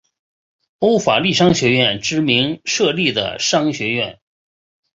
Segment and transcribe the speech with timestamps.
[0.79, 4.19] 欧法利商学院之名设立的商学院。